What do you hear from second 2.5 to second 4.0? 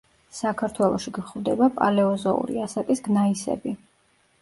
ასაკის გნაისები.